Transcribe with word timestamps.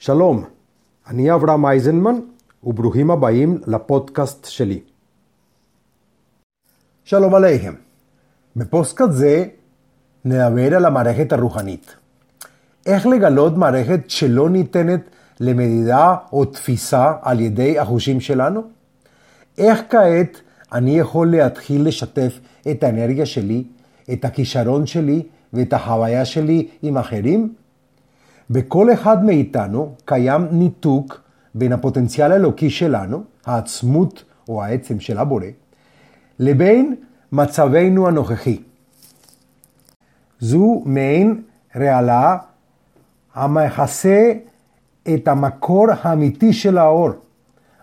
שלום, 0.00 0.44
אני 1.06 1.34
אברהם 1.34 1.66
אייזנמן, 1.66 2.14
וברוכים 2.64 3.10
הבאים 3.10 3.58
לפודקאסט 3.66 4.44
שלי. 4.44 4.80
שלום 7.04 7.34
עליכם. 7.34 7.74
בפודקאסט 8.56 9.12
זה 9.12 9.44
נדבר 10.24 10.76
על 10.76 10.84
המערכת 10.84 11.32
הרוחנית. 11.32 11.94
איך 12.86 13.06
לגלות 13.06 13.56
מערכת 13.56 14.00
שלא 14.10 14.50
ניתנת 14.50 15.00
למדידה 15.40 16.16
או 16.32 16.44
תפיסה 16.44 17.12
על 17.22 17.40
ידי 17.40 17.78
החושים 17.78 18.20
שלנו? 18.20 18.62
איך 19.58 19.80
כעת 19.90 20.40
אני 20.72 20.98
יכול 20.98 21.30
להתחיל 21.30 21.88
לשתף 21.88 22.40
את 22.70 22.82
האנרגיה 22.82 23.26
שלי, 23.26 23.64
את 24.12 24.24
הכישרון 24.24 24.86
שלי 24.86 25.22
ואת 25.52 25.72
החוויה 25.72 26.24
שלי 26.24 26.68
עם 26.82 26.98
אחרים? 26.98 27.54
בכל 28.50 28.92
אחד 28.92 29.24
מאיתנו 29.24 29.94
קיים 30.04 30.46
ניתוק 30.50 31.20
בין 31.54 31.72
הפוטנציאל 31.72 32.32
האלוקי 32.32 32.70
שלנו, 32.70 33.22
העצמות 33.46 34.24
או 34.48 34.62
העצם 34.62 35.00
של 35.00 35.18
הבורא, 35.18 35.46
לבין 36.38 36.94
מצבנו 37.32 38.08
הנוכחי. 38.08 38.62
זו 40.40 40.82
מעין 40.84 41.42
רעלה 41.76 42.36
המכסה 43.34 44.32
את 45.14 45.28
המקור 45.28 45.86
האמיתי 46.02 46.52
של 46.52 46.78
האור, 46.78 47.10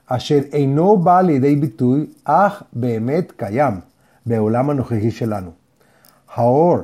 אשר 0.07 0.39
אינו 0.53 0.97
בא 0.97 1.21
לידי 1.21 1.55
ביטוי, 1.55 2.05
אך 2.23 2.63
באמת 2.73 3.31
קיים 3.31 3.73
בעולם 4.25 4.69
הנוכחי 4.69 5.11
שלנו. 5.11 5.51
האור 6.35 6.77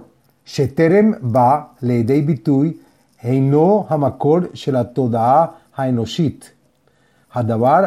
שטרם 0.46 1.12
בא 1.22 1.62
לידי 1.82 2.22
ביטוי 2.22 2.74
אינו 3.24 3.86
המקור 3.90 4.40
של 4.54 4.76
התודעה 4.76 5.46
האנושית. 5.76 6.52
הדבר 7.34 7.84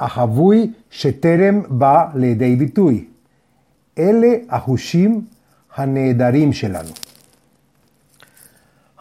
החבוי 0.00 0.72
שטרם 0.90 1.62
בא 1.68 2.06
לידי 2.14 2.56
ביטוי. 2.56 3.04
אלה 3.98 4.28
החושים 4.50 5.24
הנהדרים 5.76 6.52
שלנו. 6.52 6.88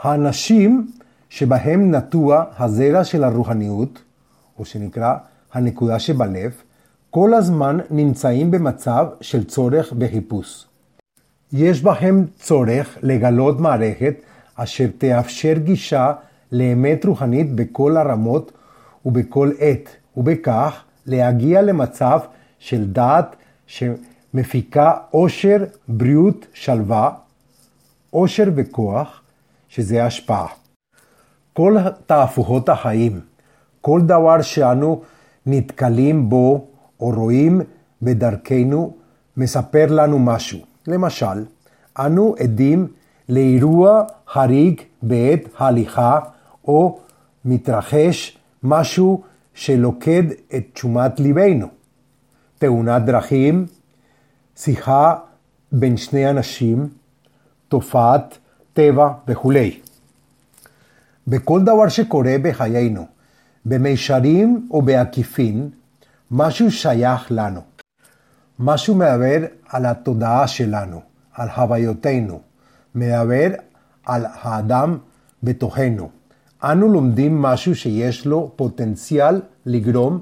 האנשים 0.02 0.92
שבהם 1.30 1.96
נטוע 1.96 2.44
הזרע 2.59 3.04
של 3.04 3.24
הרוחניות, 3.24 4.02
או 4.59 4.66
שנקרא 4.66 5.16
הנקודה 5.54 6.00
שבלב, 6.00 6.52
כל 7.09 7.34
הזמן 7.34 7.78
נמצאים 7.90 8.52
במצב 8.52 9.08
של 9.22 9.44
צורך 9.44 9.94
בחיפוש. 9.94 10.66
יש 11.54 11.82
בהם 11.82 12.26
צורך 12.36 12.98
לגלות 13.02 13.59
מערכת 13.59 14.16
אשר 14.56 14.88
תאפשר 14.98 15.54
גישה 15.58 16.14
לאמת 16.52 17.06
רוחנית 17.06 17.56
בכל 17.56 17.98
הרמות 17.98 18.52
ובכל 19.06 19.52
עת, 19.59 19.90
ובכך 20.18 20.84
להגיע 21.06 21.62
למצב 21.62 22.20
של 22.59 22.86
דעת 22.86 23.36
שמפיקה 23.68 24.94
עושר, 25.12 25.58
בריאות, 25.88 26.46
שלווה, 26.54 27.12
עושר 28.09 28.50
וכוח, 28.56 29.22
שזה 29.70 30.06
השפעה. 30.06 30.48
כל 31.54 31.78
תהפוכות 32.06 32.70
החיים, 32.70 33.20
כל 33.81 34.02
דבר 34.02 34.42
שאנו 34.42 35.02
נתקלים 35.46 36.30
בו 36.30 36.68
או 37.00 37.09
רואים 37.09 37.62
בדרכנו, 38.02 38.94
מספר 39.38 39.86
לנו 39.90 40.20
משהו. 40.20 40.59
למשל, 40.88 41.46
אנו 42.00 42.36
עדים 42.40 42.88
לאירוע 43.30 44.04
חריג 44.28 44.82
בעת 45.02 45.40
ההליכה, 45.58 46.20
או 46.68 47.00
מתרחש 47.46 48.38
משהו 48.64 49.24
שלוקד 49.54 50.24
את 50.56 50.64
תשומת 50.74 51.20
ליבנו. 51.20 51.68
תאונת 52.58 53.06
דרכים, 53.06 53.66
שיחה 54.56 55.16
בין 55.72 55.97
שני 55.97 56.30
אנשים, 56.30 56.90
תופעת 57.68 58.38
טבע 58.74 59.09
וכולי. 59.28 59.80
בכל 61.28 61.62
דבר 61.62 61.90
שקורה 61.90 62.36
בחיינו, 62.42 63.06
במישרים 63.66 64.68
או 64.72 64.81
בעקיפין, 64.81 65.70
משהו 66.31 66.72
שייך 66.72 67.28
לנו. 67.30 67.62
משהו 68.59 68.96
מעבר 68.96 69.46
על 69.70 69.86
התודעה 69.86 70.47
שלנו, 70.47 71.02
על 71.34 71.50
הוויותינו, 71.50 72.42
מעבר 72.96 73.48
על 74.06 74.26
האדם 74.42 74.98
בתוכנו. 75.44 76.09
אנו 76.64 76.88
לומדים 76.90 77.42
משהו 77.42 77.76
שיש 77.76 78.26
לו 78.26 78.52
פוטנציאל 78.56 79.42
לגרום 79.66 80.20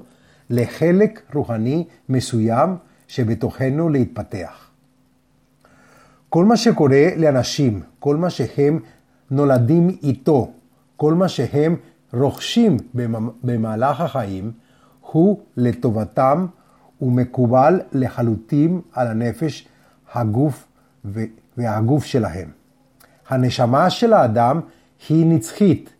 לחלק 0.50 1.22
רוחני 1.34 1.84
מסוים 2.08 2.76
שבתוכנו 3.08 3.88
להתפתח. 3.88 4.70
כל 6.28 6.44
מה 6.44 6.56
שקורה 6.56 7.08
לאנשים, 7.16 7.82
כל 7.98 8.16
מה 8.16 8.30
שהם 8.30 8.80
נולדים 9.30 9.88
איתו, 10.02 10.52
כל 10.96 11.14
מה 11.14 11.28
שהם 11.28 11.76
רוכשים 12.12 12.76
במהלך 13.42 14.00
החיים, 14.00 14.52
הוא 15.00 15.40
לטובתם 15.56 16.46
ומקובל 17.02 17.80
לחלוטין 17.92 18.80
על 18.92 19.06
הנפש, 19.06 19.68
הגוף 20.14 20.66
והגוף 21.56 22.04
שלהם. 22.04 22.61
הנשמה 23.32 23.90
של 23.90 24.12
האדם 24.12 24.60
היא 25.08 25.26
נצחית, 25.26 25.90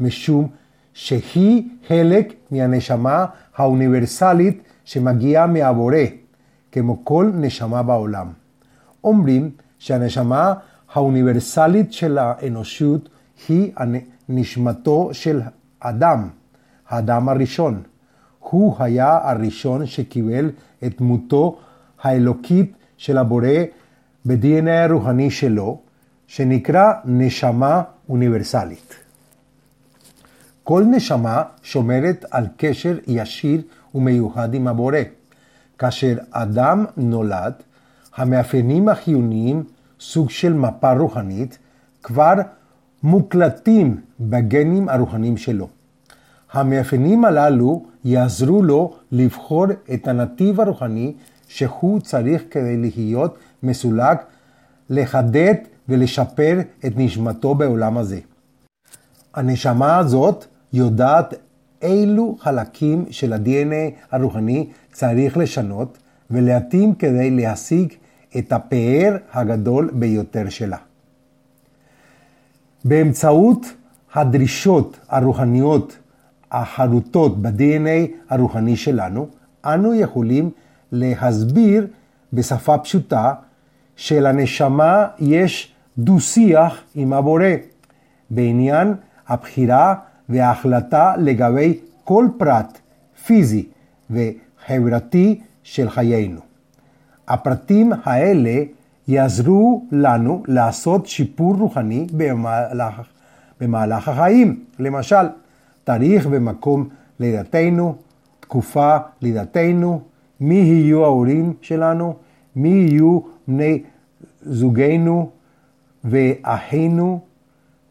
משום 0.00 0.48
שהיא 0.94 1.68
חלק 1.88 2.34
מהנשמה 2.50 3.26
האוניברסלית 3.56 4.62
שמגיעה 4.84 5.46
מהבורא, 5.46 5.96
כמו 6.72 7.04
כל 7.04 7.30
נשמה 7.34 7.82
בעולם. 7.82 8.26
אומרים 9.04 9.50
שהנשמה 9.78 10.54
האוניברסלית 10.92 11.92
של 11.92 12.18
האנושות 12.18 13.08
היא 13.48 13.72
נשמתו 14.28 15.08
של 15.12 15.40
אדם, 15.80 16.28
האדם 16.88 17.28
הראשון. 17.28 17.82
הוא 18.40 18.76
היה 18.78 19.18
הראשון 19.22 19.86
שקיבל 19.86 20.50
את 20.84 20.98
דמותו 20.98 21.58
האלוקית 22.02 22.72
של 22.96 23.18
הבורא 23.18 23.48
ב-DNA 24.24 24.70
הרוחני 24.70 25.30
שלו, 25.30 25.80
שנקרא 26.26 26.92
נשמה 27.04 27.82
אוניברסלית. 28.08 28.94
כל 30.64 30.84
נשמה 30.90 31.42
שומרת 31.62 32.24
על 32.30 32.46
קשר 32.56 32.98
ישיר 33.06 33.62
ומיוחד 33.94 34.54
עם 34.54 34.68
הבורא. 34.68 34.98
כאשר 35.78 36.16
אדם 36.30 36.84
נולד, 36.96 37.52
המאפיינים 38.16 38.88
החיוניים, 38.88 39.64
סוג 40.00 40.30
של 40.30 40.52
מפה 40.52 40.92
רוחנית, 40.92 41.58
כבר 42.02 42.34
מוקלטים 43.02 44.00
בגנים 44.20 44.88
הרוחניים 44.88 45.36
שלו. 45.36 45.68
המאפיינים 46.52 47.24
הללו 47.24 47.84
יעזרו 48.04 48.62
לו 48.62 48.96
לבחור 49.12 49.66
את 49.94 50.08
הנתיב 50.08 50.60
הרוחני 50.60 51.14
שהוא 51.48 52.00
צריך 52.00 52.42
כדי 52.50 52.76
להיות 52.76 53.38
מסולק, 53.62 54.24
לחדד 54.90 55.54
ולשפר 55.88 56.60
את 56.86 56.92
נשמתו 56.96 57.54
בעולם 57.54 57.98
הזה. 57.98 58.20
הנשמה 59.34 59.98
הזאת 59.98 60.44
יודעת 60.72 61.34
אילו 61.82 62.36
חלקים 62.40 63.04
של 63.10 63.32
ה-DNA 63.32 64.12
הרוחני 64.12 64.68
צריך 64.92 65.36
לשנות 65.36 65.98
ולהתאים 66.30 66.94
כדי 66.94 67.30
להשיג 67.30 67.92
את 68.38 68.52
הפאר 68.52 69.16
הגדול 69.32 69.90
ביותר 69.92 70.48
שלה. 70.48 70.76
באמצעות 72.84 73.66
הדרישות 74.14 74.98
הרוחניות 75.08 75.98
החרוטות 76.52 77.42
ב-DNA 77.42 78.10
הרוחני 78.30 78.76
שלנו, 78.76 79.28
אנו 79.64 79.94
יכולים 79.94 80.50
להסביר 80.92 81.86
בשפה 82.32 82.78
פשוטה 82.78 83.34
שלנשמה 83.96 85.06
יש 85.18 85.73
דו-שיח 85.98 86.82
עם 86.94 87.12
הבורא 87.12 87.44
בעניין 88.30 88.94
הבחירה 89.28 89.94
וההחלטה 90.28 91.14
לגבי 91.16 91.78
כל 92.04 92.28
פרט 92.38 92.78
פיזי 93.26 93.66
וחברתי 94.10 95.40
של 95.62 95.90
חיינו. 95.90 96.40
הפרטים 97.28 97.92
האלה 98.04 98.62
יעזרו 99.08 99.84
לנו 99.92 100.42
לעשות 100.46 101.06
שיפור 101.06 101.54
רוחני 101.54 102.06
במהלך, 102.12 103.00
במהלך 103.60 104.08
החיים. 104.08 104.64
למשל, 104.78 105.26
תאריך 105.84 106.28
ומקום 106.30 106.88
לידתנו, 107.20 107.94
תקופה 108.40 108.96
לידתנו, 109.22 110.00
מי 110.40 110.54
יהיו 110.54 111.04
ההורים 111.04 111.52
שלנו, 111.62 112.14
מי 112.56 112.68
יהיו 112.68 113.20
בני 113.48 113.82
זוגנו 114.42 115.30
ואחינו 116.04 117.20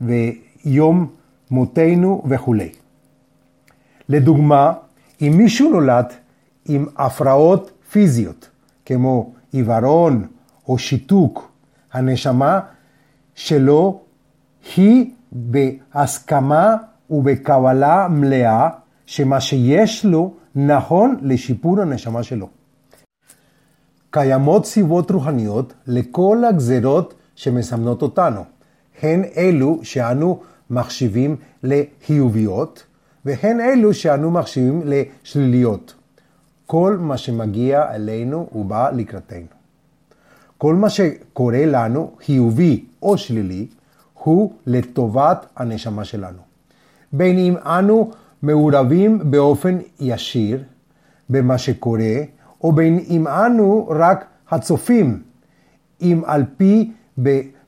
ויום 0.02 1.08
מותינו 1.52 2.24
וכולי. 2.30 2.70
לדוגמה, 4.10 4.74
אם 5.22 5.34
מישהו 5.38 5.72
נולד 5.72 6.06
עם 6.66 6.86
הפרעות 6.98 7.72
פיזיות, 7.92 8.50
כמו 8.86 9.34
עיוורון 9.52 10.28
או 10.68 10.78
שיתוק, 10.78 11.52
הנשמה 11.94 12.60
שלו 13.36 14.02
היא 14.76 15.12
בהסכמה 15.32 16.76
ובקבלה 17.10 18.08
מלאה 18.08 18.70
שמה 19.06 19.42
שיש 19.42 20.06
לו 20.06 20.34
נכון 20.56 21.16
לשיפור 21.22 21.82
הנשמה 21.82 22.24
שלו. 22.24 22.50
קיימות 24.10 24.66
סיבות 24.66 25.12
רוחניות 25.12 25.74
לכל 25.88 26.44
הגזרות 26.50 27.14
שמסמנות 27.36 28.02
אותנו, 28.02 28.44
הן 29.02 29.24
אלו 29.38 29.80
שאנו 29.84 30.40
מחשיבים 30.70 31.36
לחיוביות, 31.64 32.84
והן 33.26 33.60
אלו 33.60 33.94
שאנו 33.94 34.32
מחשיבים 34.32 34.82
לשליליות. 34.86 35.94
כל 36.66 36.98
מה 37.00 37.18
שמגיע 37.18 37.96
אלינו 37.96 38.48
הוא 38.52 38.66
בא 38.66 38.90
לקראתנו. 38.90 39.46
כל 40.58 40.76
מה 40.76 40.90
שקורה 40.90 41.66
לנו, 41.66 42.12
חיובי 42.26 42.86
או 43.02 43.18
שלילי, 43.18 43.68
הוא 44.14 44.54
לטובת 44.68 45.46
הנשמה 45.56 46.06
שלנו. 46.06 46.38
בין 47.14 47.38
אם 47.38 47.56
אנו 47.58 48.12
מעורבים 48.42 49.32
באופן 49.32 49.78
ישיר 50.00 50.64
במה 51.30 51.58
שקורה, 51.58 52.16
או 52.64 52.72
בין 52.72 53.00
אם 53.10 53.28
אנו 53.28 53.88
רק 53.90 54.26
הצופים, 54.50 55.22
אם 56.02 56.22
על 56.26 56.44
פי 56.58 56.92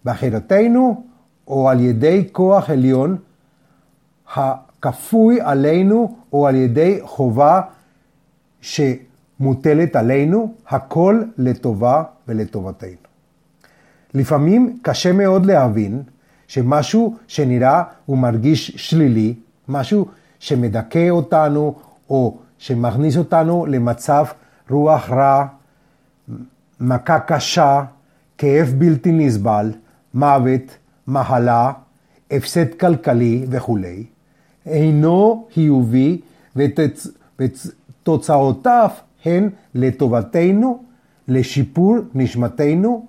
בחירתנו 0.06 1.04
או 1.48 1.70
על 1.70 1.80
ידי 1.80 2.28
כוח 2.32 2.70
עליון 2.70 3.18
הכפוי 4.34 5.42
עלינו 5.42 6.16
או 6.34 6.48
על 6.48 6.56
ידי 6.56 7.00
חובה 7.04 7.62
שמוטלת 8.62 9.96
עלינו, 9.96 10.54
הכל 10.68 11.24
לטובה 11.38 12.04
ולטובתנו. 12.28 13.06
לפעמים 14.14 14.80
קשה 14.82 15.12
מאוד 15.12 15.46
להבין 15.46 16.04
שמשהו 16.48 17.16
שנראה 17.28 17.84
ומרגיש 18.10 18.72
שלילי, 18.76 19.34
משהו 19.68 20.08
שמדכא 20.40 21.10
אותנו 21.10 21.76
או 22.10 22.38
שמכניס 22.58 23.18
אותנו 23.18 23.66
למצב 23.66 24.26
רוח 24.70 25.10
רע, 25.10 25.46
מכה 26.80 27.20
קשה, 27.20 27.84
כאב 28.38 28.74
בלתי 28.78 29.12
נסבל, 29.12 29.72
מוות, 30.14 30.78
מחלה, 31.08 31.72
הפסד 32.32 32.74
כלכלי 32.74 33.46
וכולי, 33.50 34.04
אינו 34.66 35.48
חיובי 35.54 36.22
ותוצאותיו 37.40 38.90
הן 39.26 39.50
לטובתנו, 39.76 40.84
לשיפור 41.28 41.98
נשמתנו 42.14 43.08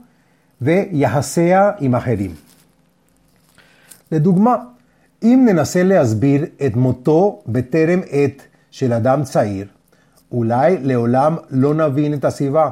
ויחסיה 0.60 1.70
עם 1.80 1.94
אחרים. 1.94 2.34
לדוגמה, 4.12 4.56
אם 5.22 5.46
ננסה 5.48 5.82
להסביר 5.82 6.46
את 6.66 6.76
מותו 6.76 7.42
בטרם 7.46 8.00
עת 8.10 8.42
של 8.70 8.92
אדם 8.92 9.24
צעיר, 9.24 9.66
אולי 10.32 10.78
לעולם 10.82 11.36
לא 11.50 11.74
נבין 11.74 12.14
את 12.14 12.24
הסיבה. 12.24 12.70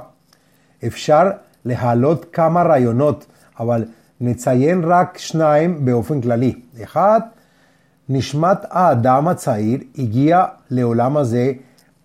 אפשר 0.86 1.30
להעלות 1.64 2.26
כמה 2.32 2.62
רעיונות, 2.62 3.26
אבל 3.60 3.84
נציין 4.20 4.84
רק 4.84 5.18
שניים 5.18 5.84
באופן 5.84 6.20
כללי. 6.20 6.54
אחד, 6.82 7.20
נשמת 8.08 8.58
האדם 8.70 9.28
הצעיר 9.28 9.78
הגיע 9.98 10.44
לעולם 10.70 11.16
הזה 11.16 11.52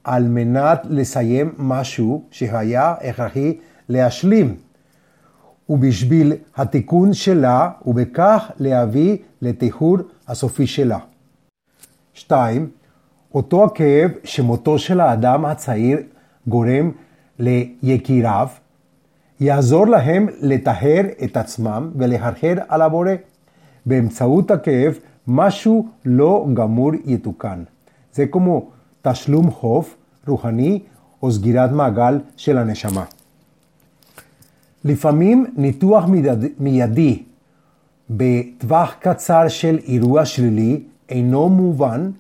על 0.04 0.28
מנת 0.28 0.82
לסיים 0.90 1.54
משהו 1.58 2.24
שהיה 2.32 2.96
הכרחי 3.02 3.58
להשלים, 3.90 4.56
ובשביל 5.70 6.34
התיקון 6.58 7.14
שלה, 7.14 7.70
ובכך 7.86 8.52
להביא 8.60 9.18
לתיחור 9.42 9.98
הסופי 10.28 10.68
שלה. 10.68 11.00
שתיים, 12.14 12.70
אותו 13.36 13.66
הכאב 13.66 14.12
שמותו 14.24 14.80
של 14.80 15.00
האדם 15.00 15.46
הצעיר 15.46 15.98
גורם 16.48 16.92
ליקיריו, 17.40 18.48
יעזור 19.40 19.88
להם 19.88 20.28
לטהר 20.42 21.02
את 21.24 21.38
עצמם 21.38 21.92
ולהרהר 21.96 22.56
על 22.68 22.82
הבורא. 22.82 23.12
באמצעות 23.86 24.52
הכאב 24.52 24.94
משהו 25.28 25.88
לא 26.06 26.48
גמור 26.54 26.92
יתוקן. 27.06 27.64
זה 28.14 28.26
כמו 28.26 28.70
תשלום 29.02 29.52
חוב 29.52 29.96
רוחני 30.28 30.80
או 31.24 31.32
סגירת 31.32 31.72
מעגל 31.72 32.20
של 32.38 32.58
הנשמה. 32.58 33.04
לפעמים 34.84 35.46
ניתוח 35.58 36.04
מיידי 36.60 37.24
בטווח 38.10 38.96
קצר 39.00 39.48
של 39.48 39.80
אירוע 39.88 40.26
שלילי 40.26 40.84
אינו 41.10 41.50
מובן 41.50 42.12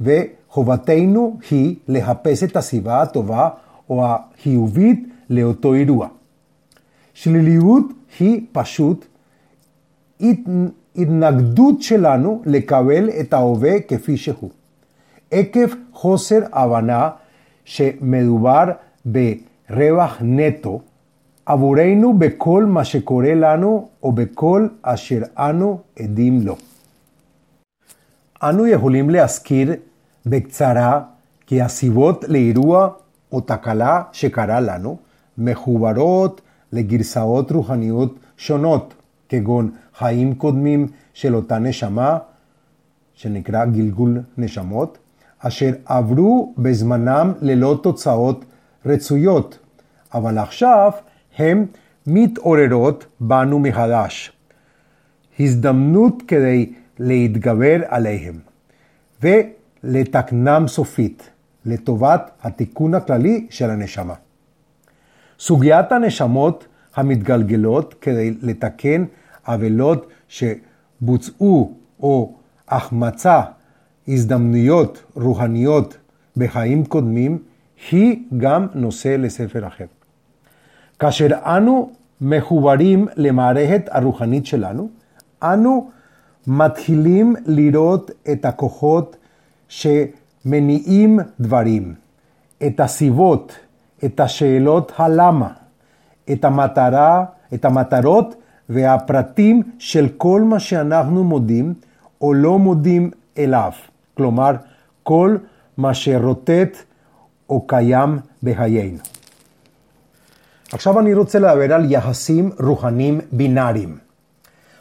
וחובתנו 0.00 1.38
היא 1.50 1.76
לחפש 1.88 2.44
את 2.44 2.56
הסיבה 2.56 3.02
הטובה 3.02 3.48
או 3.90 4.06
החיובית 4.06 5.08
לאותו 5.30 5.74
אירוע. 5.74 6.08
שליליות 7.14 7.84
היא 8.18 8.46
פשוט 8.52 9.06
התנגדות 10.96 11.82
שלנו 11.82 12.42
לקבל 12.46 13.10
את 13.20 13.32
ההווה 13.32 13.80
כפי 13.88 14.16
שהוא. 14.16 14.50
עקב 15.30 15.68
חוסר 15.92 16.40
הבנה 16.52 17.10
שמדובר 17.64 18.64
ברווח 19.04 20.18
נטו 20.20 20.80
עבורנו 21.46 22.18
בכל 22.18 22.64
מה 22.64 22.84
שקורה 22.84 23.34
לנו 23.34 23.88
או 24.02 24.12
בכל 24.12 24.68
אשר 24.82 25.20
אנו 25.38 25.80
עדים 25.98 26.40
לו. 26.42 26.56
אנו 28.42 28.66
יכולים 28.66 29.10
להזכיר 29.10 29.72
בקצרה 30.26 31.02
כי 31.46 31.62
הסיבות 31.62 32.24
לאירוע 32.28 32.88
או 33.32 33.40
תקלה 33.40 34.02
שקרה 34.12 34.60
לנו 34.60 34.96
מחוברות 35.38 36.40
לגרסאות 36.72 37.52
רוחניות 37.52 38.18
שונות, 38.36 38.94
כגון 39.28 39.70
חיים 39.98 40.34
קודמים 40.34 40.86
של 41.14 41.34
אותה 41.34 41.58
נשמה, 41.58 42.18
שנקרא 43.14 43.64
גלגול 43.64 44.20
נשמות, 44.38 44.98
אשר 45.38 45.70
עברו 45.84 46.54
בזמנם 46.58 47.32
ללא 47.40 47.80
תוצאות 47.82 48.44
רצויות, 48.86 49.58
אבל 50.14 50.38
עכשיו 50.38 50.90
הן 51.38 51.66
מתעוררות 52.06 53.06
בנו 53.20 53.58
מחדש. 53.58 54.32
הזדמנות 55.40 56.22
כדי 56.28 56.72
להתגבר 56.98 57.76
עליהם 57.88 58.38
ולתקנם 59.22 60.64
סופית, 60.68 61.30
לטובת 61.64 62.30
התיקון 62.42 62.94
הכללי 62.94 63.46
של 63.50 63.70
הנשמה. 63.70 64.14
סוגיית 65.40 65.92
הנשמות 65.92 66.66
המתגלגלות 66.94 67.94
כדי 68.00 68.34
לתקן 68.42 69.04
עוולות 69.46 70.06
שבוצעו 70.28 71.74
או 72.00 72.34
החמצה 72.68 73.40
הזדמנויות 74.08 75.02
רוחניות 75.14 75.98
בחיים 76.36 76.84
קודמים, 76.84 77.38
היא 77.90 78.22
גם 78.38 78.66
נושא 78.74 79.08
לספר 79.08 79.66
אחר. 79.66 79.84
כאשר 80.98 81.26
אנו 81.44 81.90
מחוברים 82.20 83.06
למערכת 83.16 83.88
הרוחנית 83.90 84.46
שלנו, 84.46 84.88
אנו 85.42 85.90
מתחילים 86.46 87.36
לראות 87.46 88.10
את 88.32 88.44
הכוחות 88.44 89.16
שמניעים 89.68 91.20
דברים, 91.40 91.94
את 92.66 92.80
הסיבות, 92.80 93.56
את 94.04 94.20
השאלות 94.20 94.92
הלמה, 94.96 95.48
את 96.32 96.44
המטרה, 96.44 97.24
את 97.54 97.64
המטרות 97.64 98.34
והפרטים 98.68 99.62
של 99.78 100.08
כל 100.16 100.42
מה 100.42 100.60
שאנחנו 100.60 101.24
מודים 101.24 101.74
או 102.20 102.34
לא 102.34 102.58
מודים 102.58 103.10
אליו. 103.38 103.72
כלומר, 104.16 104.52
כל 105.02 105.36
מה 105.76 105.94
שרוטט 105.94 106.76
או 107.48 107.66
קיים 107.66 108.18
בחיינו. 108.42 108.98
עכשיו 110.72 111.00
אני 111.00 111.14
רוצה 111.14 111.38
לדבר 111.38 111.74
על 111.74 111.92
יחסים 111.92 112.50
רוחניים 112.60 113.20
בינאריים. 113.32 113.98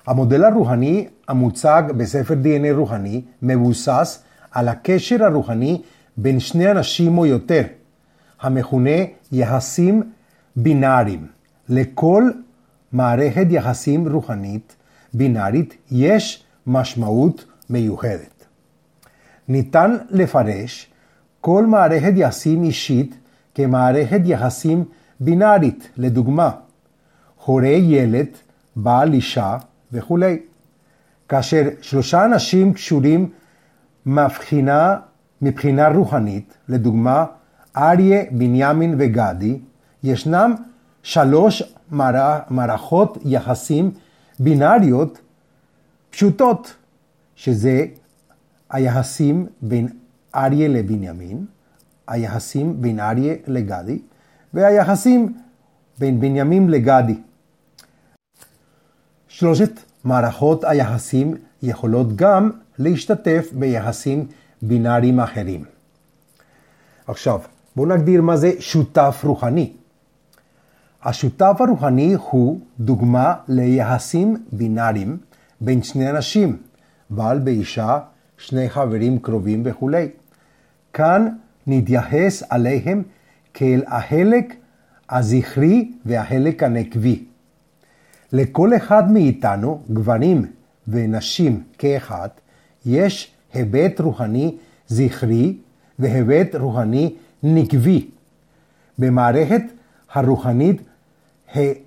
המודל 0.08 0.44
הרוחני 0.44 1.08
המוצג 1.28 1.84
בספר 1.98 2.34
DNA 2.34 2.78
רוחני 2.78 3.22
מבוסס 3.42 4.24
על 4.52 4.68
הקשר 4.68 5.24
הרוחני 5.24 5.82
בין 6.18 6.40
שני 6.40 6.72
אנשים 6.72 7.18
או 7.18 7.26
יותר, 7.26 7.62
המכונה 8.42 9.00
יחסים 9.32 10.04
בינאריים. 10.56 11.28
לכל 11.70 12.32
מערכת 12.92 13.46
יחסים 13.50 14.08
רוחנית 14.08 14.76
בינארית 15.14 15.78
יש 15.92 16.44
משמעות 16.68 17.46
מיוחדת. 17.70 18.46
ניתן 19.48 19.98
לפרש 20.10 20.92
כל 21.42 21.66
מערכת 21.66 22.12
יחסים 22.16 22.64
אישית 22.64 23.16
כמערכת 23.56 24.22
יחסים 24.26 24.84
בינארית, 25.20 25.90
לדוגמה, 25.98 26.52
הורה 27.46 27.68
ילד, 27.68 28.28
בעל 28.76 29.14
אישה 29.14 29.58
וכולי. 29.92 30.40
כאשר 31.30 31.64
שלושה 31.82 32.26
אנשים 32.26 32.74
קשורים 32.74 33.30
מבחינה, 34.06 34.96
מבחינה 35.42 35.88
רוחנית, 35.88 36.58
לדוגמה, 36.70 37.26
אריה, 37.80 38.24
בנימין 38.32 38.96
וגדי, 38.98 39.60
ישנם 40.04 40.56
שלוש 41.04 41.64
מערכות 42.50 43.18
יחסים 43.26 43.92
בינאריות 44.40 45.20
פשוטות, 46.10 46.76
שזה 47.36 47.86
היחסים 48.70 49.48
בין 49.62 49.88
אריה 50.36 50.68
לבנימין, 50.68 51.46
היחסים 52.08 52.82
בין 52.82 53.00
אריה 53.00 53.36
לגדי, 53.48 54.00
והיחסים 54.54 55.34
בין 56.00 56.20
בנימין 56.20 56.70
לגדי. 56.70 57.20
שלושת 59.28 59.80
מערכות 60.04 60.64
היחסים 60.64 61.36
יכולות 61.62 62.16
גם 62.16 62.52
להשתתף 62.80 63.50
ביחסים 63.54 64.28
בינאריים 64.62 65.20
אחרים. 65.20 65.66
עכשיו, 67.08 67.40
בואו 67.80 67.90
נגדיר 67.90 68.22
מה 68.22 68.38
זה 68.38 68.52
שותף 68.60 69.22
רוחני. 69.24 69.74
השותף 71.04 71.56
הרוחני 71.60 72.14
הוא 72.14 72.60
דוגמה 72.80 73.34
ליחסים 73.48 74.38
בינאריים 74.52 75.18
בין 75.62 75.84
שני 75.84 76.10
אנשים, 76.10 76.58
בעל 77.10 77.42
ואישה, 77.46 78.00
שני 78.38 78.70
חברים 78.70 79.20
קרובים 79.20 79.62
וכולי. 79.66 80.08
כאן 80.94 81.30
נתייחס 81.68 82.44
עליהם 82.50 83.04
כאל 83.54 83.84
החלק 83.88 84.56
הזכרי 85.10 85.92
והחלק 86.06 86.64
הנקבי. 86.64 87.24
לכל 88.34 88.76
אחד 88.76 89.12
מאיתנו, 89.12 89.82
גברים 89.92 90.46
ונשים 90.88 91.64
כאחד, 91.78 92.30
יש 92.86 93.32
היבט 93.54 94.02
רוחני 94.02 94.58
זכרי 94.88 95.58
והיבט 96.00 96.56
רוחני 96.56 97.16
נקבי. 97.44 98.10
במערכת 99.00 99.62
הרוחנית 100.14 100.82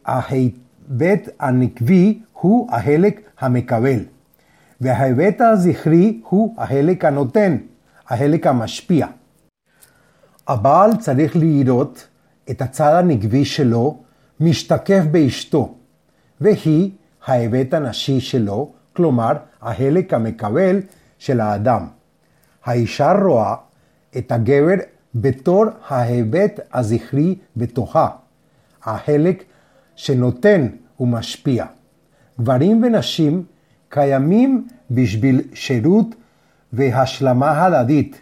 ההיבט 0.04 1.28
הנקבי 1.40 2.20
הוא 2.32 2.72
החלק 2.72 3.20
המקבל, 3.40 3.98
וההיבט 4.80 5.40
הזכרי 5.40 6.20
הוא 6.28 6.54
החלק 6.58 7.04
הנותן, 7.04 7.56
החלק 8.08 8.46
המשפיע. 8.46 9.06
הבעל 10.48 10.96
צריך 10.96 11.36
לראות 11.36 12.08
את 12.50 12.62
הצד 12.62 12.92
הנקבי 12.94 13.44
שלו 13.44 13.98
משתקף 14.40 15.02
באשתו, 15.10 15.74
והיא 16.40 16.90
ההיבט 17.26 17.74
הנשי 17.74 18.20
שלו, 18.20 18.72
כלומר 18.92 19.32
החלק 19.62 20.14
המקבל 20.14 20.80
של 21.18 21.40
האדם. 21.40 21.86
האישה 22.64 23.12
רואה 23.12 23.54
את 24.18 24.32
הגבר 24.32 24.74
בתור 25.14 25.64
ההיבט 25.88 26.60
הזכרי 26.74 27.34
בתוכה, 27.56 28.08
החלק 28.84 29.44
שנותן 29.96 30.68
ומשפיע. 31.00 31.64
גברים 32.40 32.82
ונשים 32.82 33.44
קיימים 33.88 34.66
בשביל 34.90 35.40
שירות 35.54 36.06
והשלמה 36.72 37.64
הדדית, 37.64 38.20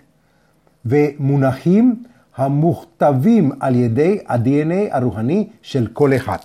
ומונחים 0.85 2.03
המוכתבים 2.37 3.53
על 3.61 3.75
ידי 3.77 4.19
ה-DNA 4.29 4.97
הרוחני 4.97 5.49
של 5.63 5.87
כל 5.93 6.17
אחד. 6.17 6.37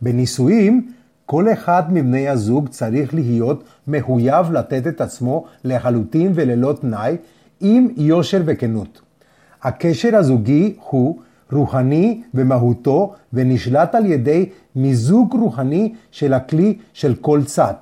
בנישואים, 0.00 0.92
כל 1.26 1.52
אחד 1.52 1.82
מבני 1.92 2.28
הזוג 2.28 2.68
צריך 2.68 3.14
להיות 3.14 3.64
מחויב 3.86 4.52
לתת 4.52 4.86
את 4.86 5.00
עצמו 5.00 5.44
לחלוטין 5.64 6.32
וללא 6.34 6.74
תנאי, 6.80 7.16
עם 7.60 7.88
יושר 7.96 8.42
וכנות. 8.44 9.00
הקשר 9.62 10.16
הזוגי 10.16 10.74
הוא 10.90 11.20
רוחני 11.52 12.22
במהותו 12.34 13.14
ונשלט 13.32 13.94
על 13.94 14.06
ידי 14.06 14.48
מיזוג 14.76 15.32
רוחני 15.40 15.94
של 16.10 16.34
הכלי 16.34 16.78
של 16.92 17.14
כל 17.14 17.44
צד. 17.44 17.74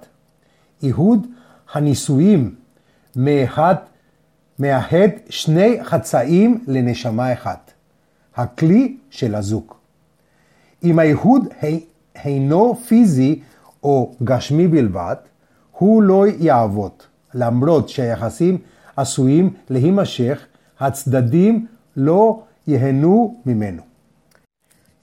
איחוד 0.83 1.27
הנישואים 1.73 2.55
מאחד, 3.17 3.75
מאחד 4.59 5.09
שני 5.29 5.79
חצאים 5.85 6.65
לנשמה 6.67 7.33
אחת, 7.33 7.73
הכלי 8.37 8.97
של 9.11 9.35
הזוג. 9.35 9.75
אם 10.85 10.99
האיחוד 10.99 11.49
אינו 12.25 12.75
פיזי 12.75 13.41
או 13.83 14.15
גשמי 14.25 14.69
בלבד, 14.69 15.17
הוא 15.71 16.03
לא 16.03 16.25
יעבוד, 16.39 16.93
למרות 17.35 17.89
שהיחסים 17.89 18.59
עשויים 18.99 19.51
להימשך, 19.71 20.47
הצדדים 20.81 21.67
לא 21.97 22.43
ייהנו 22.67 23.41
ממנו. 23.47 23.83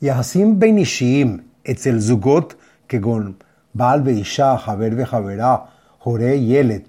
יחסים 0.02 0.60
בין 0.60 0.78
אישיים 0.78 1.38
אצל 1.72 2.00
זוגות 2.00 2.56
כגון 2.90 3.34
בעל 3.76 4.02
ואישה, 4.06 4.56
חבר 4.58 4.90
וחברה, 4.98 5.58
הורה, 6.04 6.24
ילד, 6.24 6.82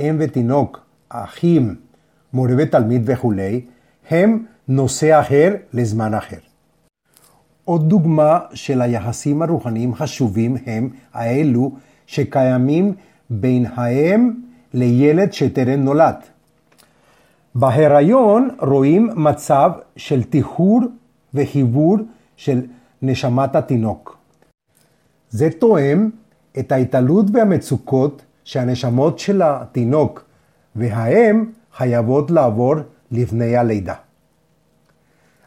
אם 0.00 0.16
ותינוק, 0.18 0.80
אחים, 1.08 1.74
מורה 2.32 2.54
ותלמיד 2.58 3.02
וכולי, 3.04 3.60
הם 4.10 4.44
נושא 4.68 5.20
אחר 5.20 5.54
לזמן 5.72 6.14
אחר. 6.14 6.38
עוד 7.64 7.88
דוגמה 7.88 8.40
של 8.54 8.82
היחסים 8.82 9.42
הרוחניים 9.42 9.94
חשובים 9.94 10.56
הם 10.66 10.88
האלו 11.12 11.72
שקיימים 12.06 12.94
בין 13.30 13.66
האם 13.74 14.32
לילד 14.74 15.32
שטרם 15.32 15.80
נולד. 15.80 16.35
בהיריון 17.58 18.48
רואים 18.60 19.10
מצב 19.14 19.70
של 19.96 20.22
טיהור 20.22 20.80
וחיבור 21.34 21.96
של 22.36 22.62
נשמת 23.02 23.56
התינוק. 23.56 24.18
זה 25.30 25.48
תואם 25.58 26.10
את 26.58 26.72
ההתעלות 26.72 27.26
והמצוקות 27.32 28.22
שהנשמות 28.44 29.18
של 29.18 29.42
התינוק 29.44 30.24
והאם 30.76 31.44
חייבות 31.76 32.30
לעבור 32.30 32.74
לפני 33.10 33.56
הלידה. 33.56 33.94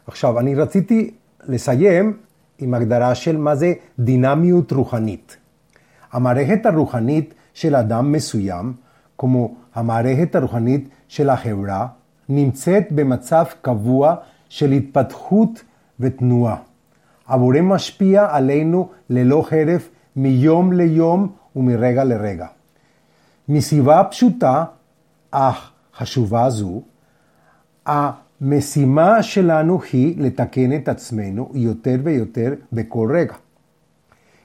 עכשיו, 0.06 0.38
אני 0.38 0.54
רציתי 0.54 1.10
לסיים 1.48 2.16
עם 2.58 2.74
הגדרה 2.74 3.14
של 3.14 3.36
מה 3.36 3.54
זה 3.54 3.72
דינמיות 3.98 4.72
רוחנית. 4.72 5.36
המערכת 6.12 6.66
הרוחנית 6.66 7.34
של 7.54 7.76
אדם 7.76 8.12
מסוים, 8.12 8.72
כמו 9.18 9.54
המערכת 9.74 10.34
הרוחנית 10.34 10.88
של 11.08 11.30
החברה, 11.30 11.86
נמצאת 12.30 12.92
במצב 12.92 13.44
קבוע 13.62 14.14
של 14.48 14.72
התפתחות 14.72 15.62
ותנועה. 16.00 16.56
הבורא 17.28 17.60
משפיע 17.60 18.26
עלינו 18.30 18.88
ללא 19.10 19.42
חרף 19.46 19.88
מיום 20.16 20.72
ליום 20.72 21.32
ומרגע 21.56 22.04
לרגע. 22.04 22.46
מסיבה 23.48 24.04
פשוטה, 24.10 24.64
אך 25.30 25.70
חשובה 25.96 26.50
זו, 26.50 26.82
המשימה 27.86 29.22
שלנו 29.22 29.80
היא 29.92 30.22
לתקן 30.22 30.76
את 30.76 30.88
עצמנו 30.88 31.50
יותר 31.54 31.96
ויותר 32.04 32.54
בכל 32.72 33.10
רגע. 33.14 33.34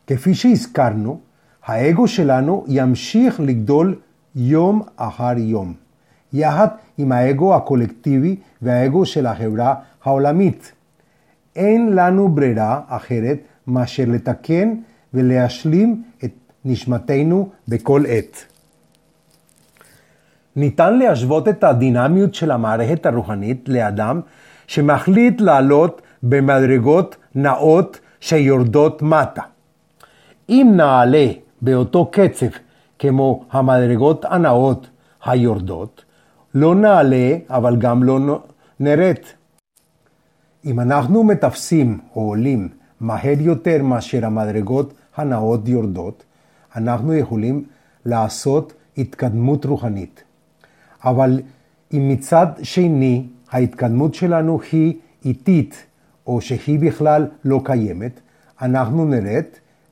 כפי 0.08 0.34
שהזכרנו, 0.36 1.20
האגו 1.66 2.08
שלנו 2.08 2.66
ימשיך 2.68 3.40
לגדול 3.40 3.96
יום 4.36 4.82
אחר 4.96 5.38
יום. 5.38 5.85
יחד 6.34 6.68
עם 6.98 7.12
האגו 7.12 7.56
הקולקטיבי 7.56 8.36
והאגו 8.62 9.06
של 9.06 9.26
החברה 9.26 9.76
העולמית. 10.04 10.72
אין 11.56 11.94
לנו 11.96 12.30
ברירה 12.30 12.82
אחרת 12.88 13.38
מאשר 13.68 14.04
לתקן 14.08 14.74
ולהשלים 15.14 16.04
את 16.26 16.32
נשמתנו 16.66 17.50
בכל 17.68 18.04
עת. 18.08 18.46
ניתן 20.56 20.98
להשוות 20.98 21.48
את 21.48 21.64
הדינמיות 21.64 22.36
של 22.36 22.52
המערכת 22.52 23.06
הרוחנית 23.06 23.70
לאדם 23.70 24.22
שמחליט 24.68 25.42
לעלות 25.42 26.02
במדרגות 26.24 27.16
נאות 27.36 28.00
שיורדות 28.20 29.02
מטה. 29.02 29.42
אם 30.50 30.74
נעלה 30.76 31.28
באותו 31.62 32.06
קצב 32.12 32.46
כמו 33.00 33.46
המדרגות 33.52 34.26
הנאות 34.26 34.88
היורדות, 35.26 36.05
לא 36.56 36.76
נעלה, 36.76 37.38
אבל 37.50 37.76
גם 37.76 38.04
לא 38.04 38.40
נרד. 38.80 39.16
אם 40.66 40.80
אנחנו 40.80 41.24
מטפסים 41.24 42.00
או 42.16 42.22
עולים 42.22 42.70
מהר 43.00 43.40
יותר 43.40 43.84
מאשר 43.84 44.26
המדרגות 44.26 44.94
הנאות 45.16 45.68
יורדות, 45.68 46.24
אנחנו 46.76 47.14
יכולים 47.14 47.64
לעשות 48.06 48.74
התקדמות 48.98 49.66
רוחנית. 49.66 50.24
אבל 51.04 51.42
אם 51.94 52.10
מצד 52.10 52.48
שני 52.64 53.28
ההתקדמות 53.52 54.14
שלנו 54.14 54.60
היא 54.72 54.94
איטית, 55.26 55.86
או 56.28 56.42
שהיא 56.42 56.80
בכלל 56.80 57.28
לא 57.46 57.62
קיימת, 57.64 58.20
אנחנו 58.62 59.06
נרד, 59.06 59.44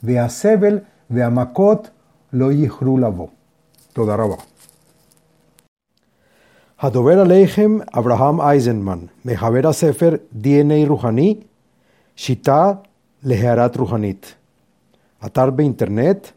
והסבל 0.03 0.79
והמכות 1.09 1.89
לא 2.33 2.51
יוכלו 2.51 2.97
לבוא. 2.97 3.27
תודה 3.93 4.15
רבה. 4.15 4.52
Hadover 6.83 7.17
Aleichem 7.17 7.81
Abraham 7.95 8.41
Eisenman, 8.41 9.09
Mehavera 9.23 9.71
Sefer 9.73 10.19
DNA 10.33 10.85
Ruhani, 10.85 11.41
Shita 12.13 12.83
Leherat 13.23 13.73
Ruhanit. 13.77 14.35
Atarbe 15.21 15.63
Internet, 15.63 16.33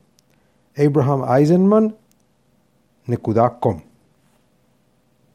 Abraham 0.76 1.24
Eisenman, 1.24 1.92
Nekuda.com. 3.08 3.82